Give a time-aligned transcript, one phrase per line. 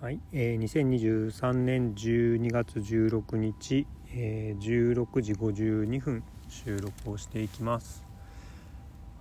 [0.00, 8.04] はい、えー、2023年12月16日、えー、16時52分収録をしていきます。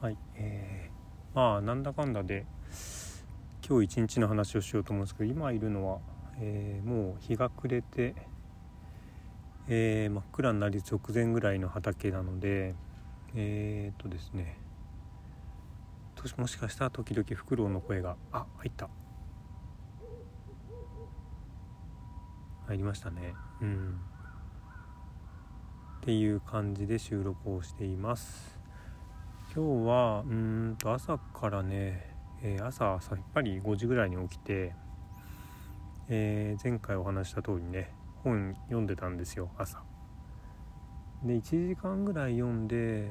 [0.00, 2.44] はい、えー、まあなんだかんだで
[3.64, 5.98] 今日一日の話をしようと思うんですけど今いるのは、
[6.40, 8.16] えー、もう日が暮れて、
[9.68, 12.74] えー、真っ暗になり直前ぐらいの畑なので
[13.36, 14.58] えー、っとですね
[16.36, 18.88] もしかしたら時々フクロウの声があ入った。
[22.66, 23.34] 入りましたね。
[23.60, 24.00] うん。
[25.98, 28.58] っていう感じで収録をしています。
[29.54, 34.74] 今日はうんと朝からね、えー、朝さっぱり5時ぐらいに起きて、
[36.08, 39.82] えー、前回お話した通りね本読んでたんですよ朝。
[41.22, 43.10] で1時間ぐらい読んで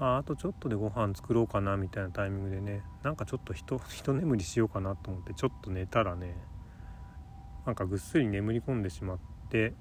[0.00, 3.78] ああとちょっとでご飯作ろうかなみたいなタイミングでねなんかちょっと一
[4.14, 6.34] 眠りしようかなと思ってちょっと寝たらね
[7.68, 9.18] なんかぐっすり眠り込んでしまっ
[9.50, 9.74] て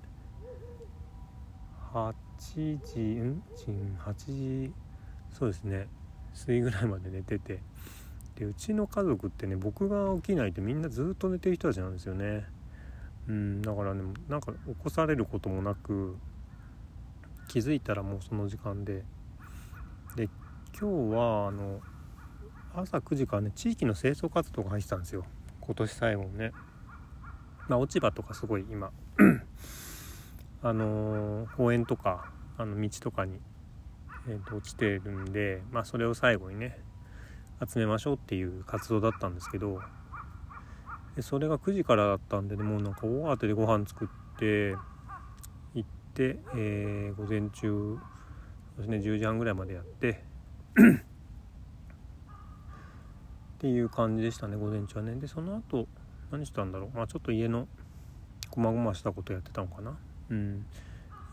[1.94, 2.13] 8
[2.83, 4.13] 時ん？8
[4.66, 4.73] 時
[5.31, 5.88] そうですね。
[6.45, 7.61] 過ぎぐらいまで寝てて。
[8.35, 12.44] でうちの家族ってね僕が起きないとみんなずっと寝てる人たちなんですよね。
[13.29, 16.17] うんだからねなんか起こされることもなく
[17.47, 19.05] 気づいたらもうその時間で。
[20.17, 20.27] で
[20.77, 21.79] 今日はあの
[22.75, 25.23] 朝9時からね地域の清掃活動が入ってたんですよ。
[25.61, 26.51] 今年最後ね。
[27.67, 28.91] まあ落ち葉とかすごい今
[30.63, 33.39] あのー、公園とかあの道とかに、
[34.27, 36.79] えー、と落ちてるんでまあそれを最後にね
[37.65, 39.81] 集めましょうっていう活動だったんですけど
[41.15, 44.07] でそれが9時からだったんで、ね、もうなんか大慌てでご飯作っ
[44.39, 44.75] て
[45.73, 47.97] 行って、えー、午前中
[48.77, 50.23] そうですね10時半ぐらいまでやって
[53.57, 55.15] っていう感じでしたね午前中はね。
[55.15, 55.88] でその後
[56.31, 56.97] 何したんだろう？
[56.97, 57.67] まあちょっと家の
[58.50, 59.97] こまごましたことやってたのかな？
[60.30, 60.66] うん。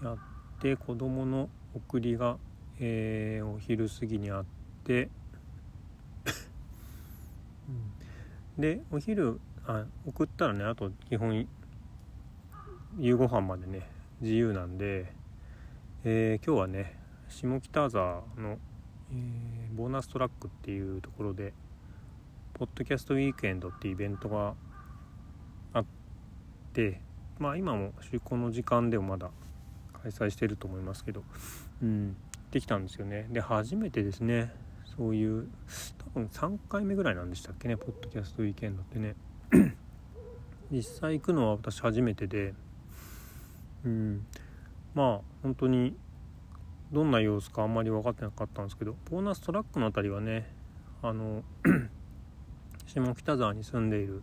[0.02, 0.16] やっ
[0.60, 2.36] て子供の送りが、
[2.78, 4.44] えー、お昼過ぎにあっ
[4.84, 5.08] て
[8.56, 11.48] うん、でお昼あ送ったらねあと基本
[12.98, 13.88] 夕ご飯までね
[14.20, 15.10] 自由なんで、
[16.04, 16.98] えー、今日はね
[17.28, 18.58] 下北沢の、
[19.10, 21.54] えー、ボーナストラックっていうところで
[22.52, 24.54] ポッドキャストウィークエンドっていうイベントが
[26.74, 27.00] て
[27.38, 27.92] まあ今も
[28.24, 29.30] この時間でもまだ
[30.02, 31.22] 開催してると思いますけど
[31.82, 32.16] うん
[32.50, 33.26] できたんですよね。
[33.30, 34.52] で初めてですね。
[34.96, 35.48] そういう
[36.14, 37.76] 多分3回目ぐらいなんでしたっけね。
[37.76, 39.16] ポッドキャストウィークエンドってね。
[40.70, 42.54] 実際行くのは私初めてで
[43.84, 44.26] うん
[44.94, 45.96] まあ本当に
[46.92, 50.46] どんな様子かあんまり分かってなかったんですけどボーナストラックの辺りはね
[51.02, 51.42] あの
[52.86, 54.22] 下北沢に住んでいる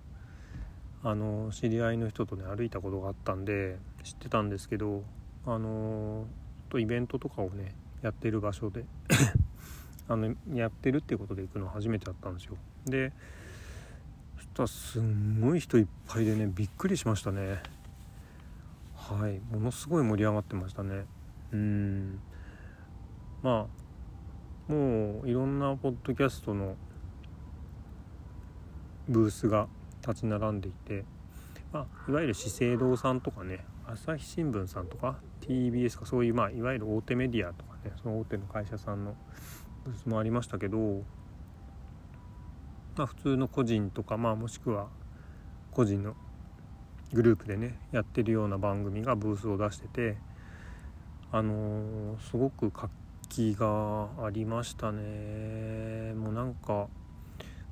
[1.04, 5.04] あの知り合いの人とね歩いたことがあったんで知ってたんですけど
[5.46, 6.26] あの
[6.70, 8.86] とイベントとかをねやってる場所で
[10.08, 12.58] あのやってるっていうことで行くの初めてだったんですよ。
[12.86, 13.14] で
[14.38, 17.62] そしたらすんごい人いっぱいでねびっくりしましたね。
[18.96, 21.06] はいものすごい盛り上がってましたね。
[21.52, 22.20] うん。
[23.42, 23.68] ま
[24.70, 26.76] あもういろんなポッドキャストの
[29.10, 29.68] ブースが
[30.02, 31.06] 立ち並んでいて、
[31.72, 39.16] まあ、いわゆる資生堂さんとかね朝日新聞さんとか TBS かそういう、まあ、いわゆる大手メディアとかねその大手の会社さんの
[39.86, 41.04] ブースもありましたけど、
[42.96, 44.88] まあ、普通の個人とか、まあ、もしくは
[45.72, 46.16] 個人の
[47.14, 50.18] グループでねやってるような番組がブースを出してて
[51.34, 52.94] あのー、すごく活
[53.30, 56.14] 気がありましたね。
[56.14, 56.88] もうなんか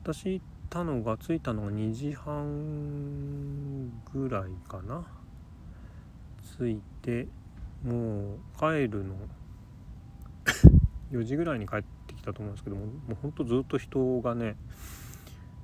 [0.03, 5.05] 私たのが着いたのが2時半ぐらいかな。
[6.57, 7.27] 着いて
[7.83, 9.15] もう帰るの
[11.11, 14.57] 4時ぐらいに帰ってきたと思うんですけどももうほんとずっと人がね、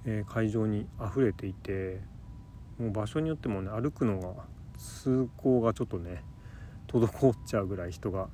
[0.06, 2.00] えー、会場に溢れていて
[2.80, 4.46] もう場所によってもね歩くのが
[4.78, 6.24] 通行がちょっとね
[6.88, 8.30] 滞っちゃうぐらい人が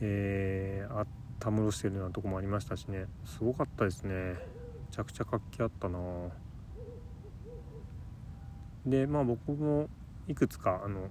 [0.00, 1.06] えー、あ
[1.38, 4.34] たむろしてるようなとこもありましたしねすごかったですね。
[4.94, 5.98] ちゃくちゃ活気あったな。
[8.86, 9.88] でまあ僕も
[10.28, 11.08] いくつかあの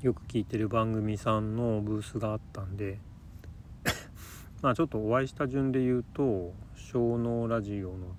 [0.00, 3.00] よく聞いてる番組さんのブースがあったんで
[4.62, 8.16] まあちょっとお会いした順で言うと小脳ラジオの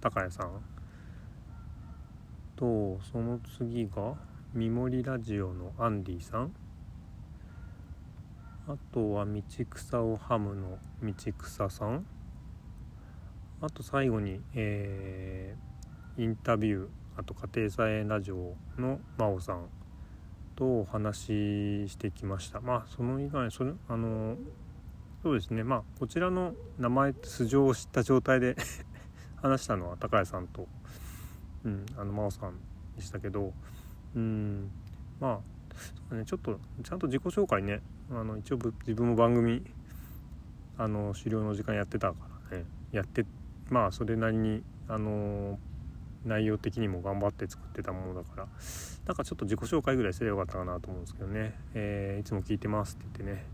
[0.00, 0.62] 高谷さん。
[2.54, 4.14] とその次が
[4.54, 6.54] 三森ラジオのアンディさん。
[8.68, 12.06] あとは道草をハムの道草さん。
[13.60, 15.56] あと最後に、え
[16.18, 19.66] インタビューあと家庭菜園ラジオの真央さん
[20.54, 22.60] とお話ししてきました。
[22.60, 24.36] まあその以外それあの
[25.22, 25.64] そうですね。
[25.64, 28.56] まあこちらの名前素性を知った状態で
[29.40, 30.68] 話したのは高谷さんと、
[31.64, 32.54] うん、あの真央さん
[32.96, 33.52] でしたけど
[34.14, 34.70] うん
[35.20, 35.40] ま
[36.10, 37.80] あ、ね、ちょっとちゃんと自己紹介ね
[38.10, 39.62] あの一応自分も番組
[40.78, 42.16] あの狩猟の時間やってたか
[42.50, 43.24] らねやって
[43.70, 45.58] まあそれなりにあの
[46.24, 48.48] 内容的にも頑張って作ってたものだから
[49.06, 53.46] なんかちょっと自己紹介ぐらいすればよかったかなと思うんですけどね、えー、いつも聞いてますって言ってね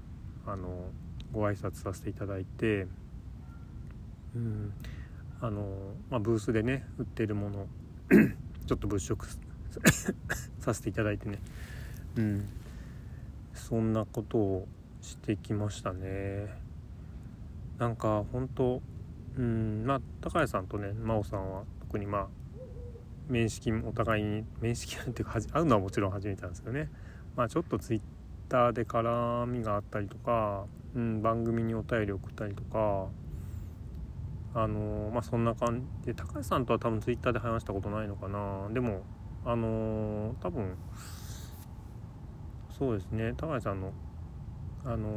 [0.47, 0.87] あの
[1.33, 2.87] ご挨拶させていただいて
[4.35, 4.73] うん
[5.41, 5.67] あの、
[6.11, 7.67] まあ、ブースでね売ってるもの
[8.67, 9.27] ちょっと物色
[10.61, 11.39] させていただいてね
[12.17, 12.49] うん
[13.55, 14.69] そんなことを
[15.01, 16.49] してきましたね。
[17.79, 18.81] なんか本当
[19.39, 22.29] うんまあ高谷さんとね真央さんは特にまあ
[23.29, 26.91] 面識お互いに面識っていうか会うのはもちろん初めてなんですけどね。
[27.37, 28.01] まあちょっとツイッ
[28.49, 33.09] ターで絡みがあったりとか、うん、番組にお便り送ったりとか
[34.55, 38.69] あのまあそんな感じで高橋さんとは多分ツイッターで話したことないのかな。
[38.71, 39.03] でも
[39.45, 40.77] あの多分
[42.79, 43.93] そうですね高橋さんの
[44.85, 45.09] あの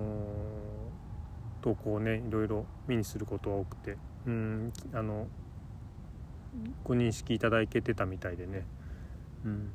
[1.65, 3.97] 投稿をねいろいろ目にすることが多くて
[4.27, 5.25] うんあの
[6.83, 8.67] ご認識いただけてたみたいでね、
[9.43, 9.71] うん、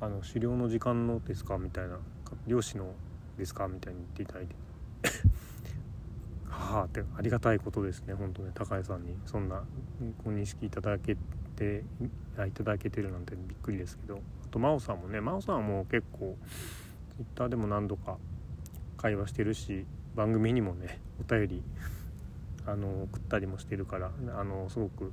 [0.00, 1.98] あの狩猟の時間のですかみたいな
[2.46, 2.94] 漁師の
[3.36, 4.54] ですかみたいに言っていただいて
[6.48, 9.14] はあってありがたいことですね本当ね高江さんに。
[9.26, 9.62] そんな
[10.24, 11.14] ご認識いただけ
[11.56, 11.84] て
[12.46, 14.22] いただけてるなんてびっくりですけど。
[14.46, 16.38] あと真央さんもね真央さんはもう結構
[17.16, 18.16] Twitter でも何度か
[18.96, 19.86] 会話してるし
[20.18, 21.62] 番組にもねお便り
[22.66, 25.12] あの送ったりもしてるからあのすごく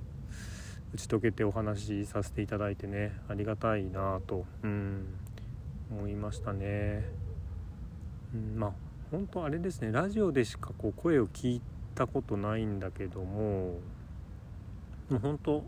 [0.95, 5.05] 打ち解けてお話しさせていただいてねありがたいなと、うん、
[5.91, 7.05] 思いましたね。
[8.33, 8.71] うん、まあ
[9.11, 11.61] 本当あれですねラジオでしかこう声を聞い
[11.93, 13.79] たことないんだけども
[15.09, 15.63] もう本当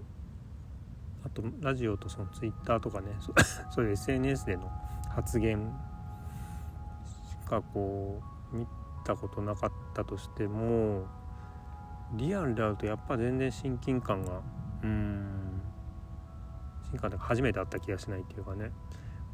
[1.24, 3.10] あとラジオとそのツイッターとかね
[3.70, 4.68] そういう SNS での
[5.10, 5.72] 発言
[7.46, 8.20] しかこ
[8.52, 8.66] う見
[9.08, 11.08] たことなかったとしても
[12.14, 14.42] リアルで会うとやっぱ全然親近感が
[14.84, 15.62] うん
[16.84, 18.72] 新幹線初めて会った気がしないっていうかね。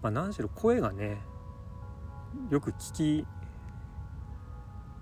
[0.02, 1.18] まあ何しろ声がね
[2.50, 3.28] よく聞き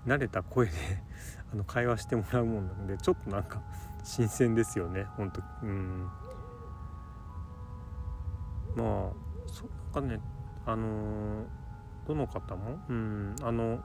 [0.06, 0.72] 慣れた声で
[1.52, 3.60] あの会話してもらうもんなのでちょっとなんか
[4.04, 6.08] 新鮮ですよねほんとうん。
[8.76, 9.12] まあ
[9.46, 9.66] そ
[10.00, 10.20] なんかね
[10.64, 11.46] あのー、
[12.06, 13.82] どの方もうんあの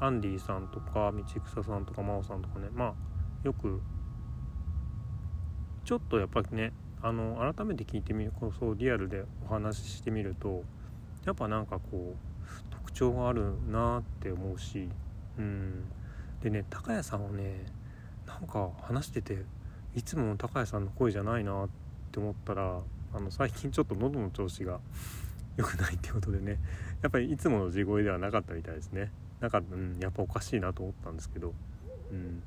[0.00, 2.68] アンディさんとか道草さんとか真央さんとかね。
[2.74, 2.94] まあ
[3.42, 3.80] よく
[5.84, 6.72] ちょっとやっぱりね
[7.02, 10.64] あの改めて聞いてみるこそうリアルでお話ししてみると
[11.24, 12.16] やっぱなんかこう
[12.70, 14.88] 特徴があるなって思うし
[15.38, 15.84] うん。
[16.42, 17.66] でね高谷さんをね
[18.26, 19.44] なんか話してて
[19.94, 21.68] いつもの高谷さんの声じゃないなっ
[22.12, 22.80] て思ったら
[23.14, 24.80] あの最近ちょっと喉の調子が
[25.56, 26.58] 良くないってことでね
[27.02, 29.10] やっぱりいつもの地声ではなかったみたいですね。
[29.40, 31.52] なんか、うん、やっぱおかしいなと思ったんですけど、
[32.10, 32.42] うん、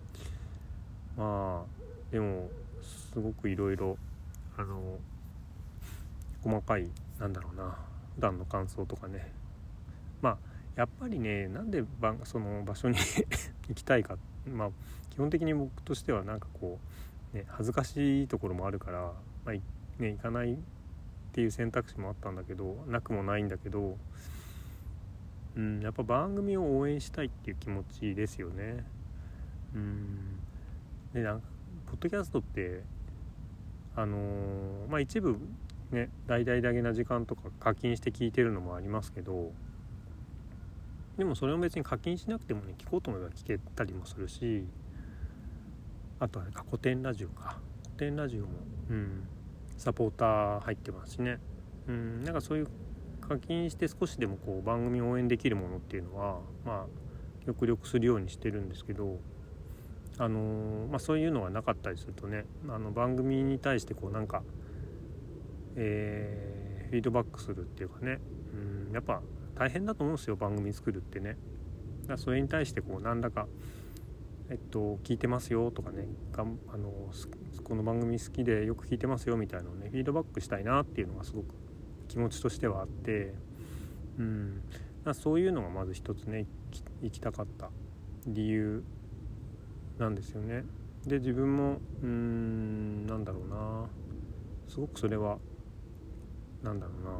[1.17, 2.49] まあでも
[3.11, 3.97] すごくいろいろ
[4.57, 4.97] あの
[6.43, 7.77] 細かいなんだろうな
[8.15, 9.31] 普段の感想とかね。
[10.21, 10.37] まあ
[10.75, 11.83] やっぱりねなんで
[12.23, 12.97] その場所に
[13.67, 14.17] 行きたいか
[14.47, 14.69] まあ
[15.09, 16.79] 基本的に僕としてはなんかこ
[17.33, 19.13] う、ね、恥ずかしいところもあるから、
[19.45, 19.61] まあね、
[19.99, 20.57] 行かないっ
[21.33, 23.97] ていう選択肢もあったんだけどなくもないんだけど、
[25.55, 28.85] うん、やっぱ番組を応援したいっていう気持ちですよね。
[29.75, 30.39] うん。
[31.13, 31.47] でなんか
[31.87, 32.83] ポッドキャストって
[33.95, 35.37] あのー、まあ一部
[35.91, 39.51] ね大々だけな時間とか課金して聞いてるのもありますけど
[41.17, 44.63] でもそれを別に課金しなくてもね聞こうと思えば聞けたりもするし
[46.19, 47.57] あとはね古典ラジオか。
[47.97, 48.47] 古典ラジオも
[48.89, 49.27] うん。
[49.77, 51.39] サポーター入ってますしね。
[51.87, 52.23] うん。
[52.23, 52.67] なんかそういう
[53.29, 59.19] 課金して少しでもこう番組を応援できるものっていうのはまあ極力するようにしてるんですけど
[60.17, 64.43] あのまあ、そういうのがなかったりするとねあの番組に対してこうなんか、
[65.77, 68.19] え、フィードバックするっていうかね
[68.89, 69.21] うんやっぱ
[69.55, 71.37] 大変だと思うんですよ番組作るってね。
[72.05, 73.47] だそれに対してこう何らか
[74.49, 76.43] えっと、聞いてますよとかねが
[76.73, 76.91] あの
[77.63, 81.53] この番組好きでよく聞いてますよみたいなのをねフィードバックしたいなっていうのがすごく
[82.09, 83.33] 気持ちとしてはあって
[84.19, 84.61] うん。
[85.13, 86.45] そういうのがまず一つね
[87.01, 87.69] 行きたかった
[88.27, 88.83] 理由
[89.97, 90.65] なんですよね。
[91.07, 93.87] で自分もうんなんだろうな。
[94.67, 95.37] すごくそれは
[96.61, 97.11] なんだろうな。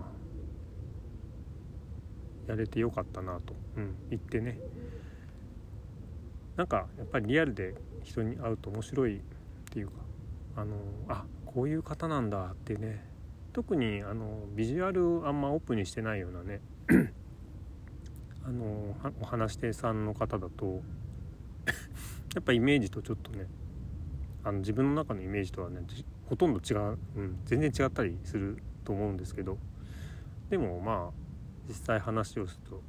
[2.48, 4.60] やれてよかったなと、うん、言ってね。
[6.58, 9.22] なんかやっぱりリアルで人に会うと面白いっ
[9.72, 9.94] ていうか
[10.58, 10.76] あの
[11.08, 13.09] あこういう方なんだってね
[13.54, 16.62] 特にあのビジュアルあんまオープンにしてないようなね
[18.46, 20.82] あのお話し手さんの方だと
[22.36, 23.48] やっぱイメージとちょっとね
[24.44, 25.82] あの自分の中のイメージとはね
[26.28, 29.58] ほとんど違う、うん、全然違ったりすると思うんですけど
[30.50, 31.14] でもまあ
[31.68, 32.82] 実際話をすると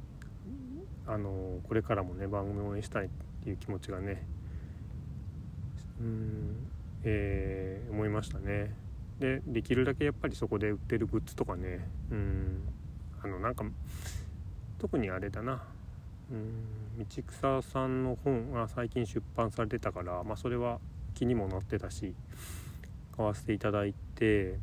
[1.07, 3.09] あのこれからもね番組を応援したいっ
[3.43, 4.25] ていう気持ちがね
[5.99, 6.67] うん、
[7.03, 8.73] えー、思いましたね。
[9.21, 11.87] でできるだけやっぱりそこで売ってるグッズとかね。
[12.11, 12.63] うん。
[13.23, 13.63] あのなんか
[14.79, 15.61] 特にあれだな。
[16.31, 16.81] うん。
[16.97, 20.79] 道草さんの本が最近出版されてたから、まあ、それは
[21.13, 22.15] 気にもなってたし
[23.15, 24.57] 買わせていただいて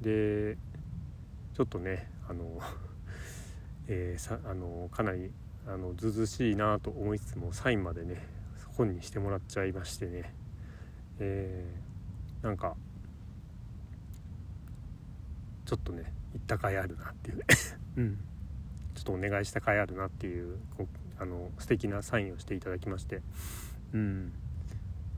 [0.00, 0.56] で
[1.54, 2.60] ちょっとねあの
[3.88, 5.30] えー、さあのかなり
[5.66, 8.26] あのずずしいなと思いつつもサインまでね
[8.76, 10.34] 本にしてもらっちゃいましてね、
[11.18, 12.76] えー、なんか
[15.66, 17.44] ちょっとね行った甲斐あるなっていう
[17.96, 18.18] うん。
[18.94, 20.58] ちょっとお願いした甲斐あるなっていう
[21.18, 23.20] あの素敵なサインをしていただきまして。
[23.92, 24.32] うん。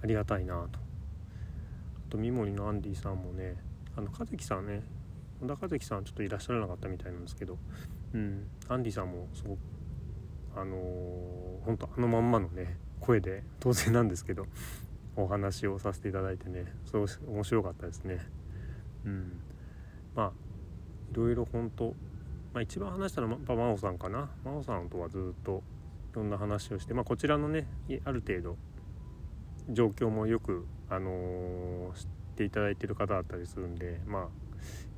[0.02, 0.78] ありがたいなと。
[2.09, 3.57] あと三森のアンディさんもね
[3.97, 4.83] あの和樹さんね
[5.40, 7.59] 小田和樹さんちょっといらっしゃらなかったみたいなんですけど。
[8.14, 8.49] うん。
[8.69, 9.59] アンディさんもすごく
[10.57, 14.47] あのー、本当あのまんまのね声で当然なんですけど
[15.14, 18.19] お話をさせていただいてねそう面白かったですね。
[19.05, 19.33] うん
[20.18, 20.32] まあ
[21.12, 21.94] いろいろ本当
[22.52, 24.28] まあ一番話したのは真央さんかな。
[24.44, 25.62] 真央さんとはずっと
[26.12, 27.68] いろんな話をしてまあこちらのね
[28.04, 28.56] ある程度
[29.70, 34.28] 状況もよくあのー、知っていただいてる方だったりするんでまあい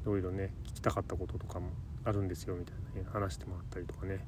[0.06, 1.68] ろいろね聞きたかったこととかも
[2.06, 4.24] あるんですよみたいなね話してもらったりとかね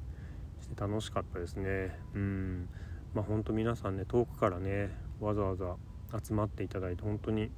[0.61, 1.97] して楽しかったですね。
[2.13, 2.69] うん。
[3.15, 5.75] まあほんと皆さんね遠くからねわざわざ
[6.23, 7.49] 集まっていただいて本当に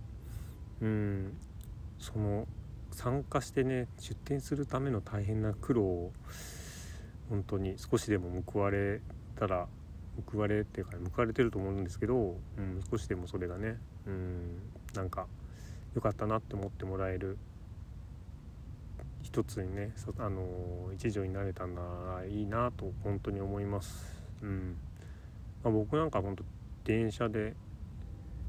[0.80, 1.38] うん
[2.00, 2.48] その
[2.96, 6.14] 参加してね出店するための大変な苦労を
[7.30, 9.02] 本当に少しでも報われ
[9.36, 9.68] たら
[10.32, 14.62] 報われっていうか報われてると思うんですけど、うん、少しでもそれがねうん
[14.96, 15.28] なんか
[15.94, 17.38] 良かったなって思ってもらえる
[19.22, 21.82] 一つにねあの一助になれたんな
[22.20, 24.24] らいいなと本当に思います。
[24.42, 24.78] うん
[25.64, 26.44] まあ、僕なんか本当
[26.86, 27.56] 電車で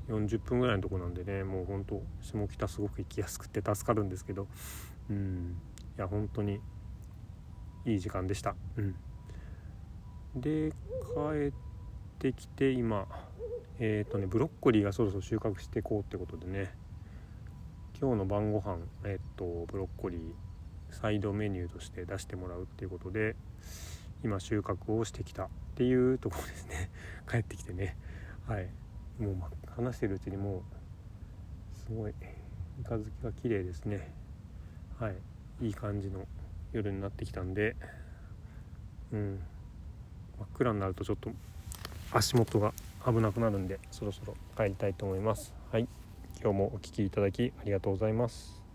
[0.08, 4.46] 40分ぐらいのとこなんでねもうほんと下北すごく行きやすくて助かるんですけど
[5.10, 5.56] うん
[5.96, 6.60] いや本当に
[7.84, 8.56] いい時間でした。
[8.76, 8.94] うん、
[10.34, 11.52] で帰っ
[12.18, 13.06] てきて今
[13.78, 16.74] えっ、ー、とねブロッコリーがそろそろ収穫していこうってことでね
[18.00, 20.20] 今日の晩ご飯えっ、ー、とブロッコリー
[20.90, 23.36] サイドメニューとして出してもらうっていうことで
[24.24, 26.90] 今収穫をしてきたっていうところですね。
[27.30, 27.96] 帰ってきてね。
[28.46, 28.68] はい。
[29.18, 29.34] もう
[29.74, 30.62] 話してるうちにもう
[31.76, 32.14] すごい
[32.84, 34.10] 三日月が綺麗ですね。
[34.98, 35.14] はい。
[35.62, 36.26] いい感じの
[36.72, 37.76] 夜になってきたんで
[39.12, 39.40] うん。
[40.38, 41.30] 真っ暗になるとちょっと
[42.12, 42.72] 足元が
[43.06, 45.54] 危なくなるんでそろそろ帰りたいと思います。
[45.72, 45.88] はい。
[46.42, 48.65] 今日もお聴きいただきありがとうございます。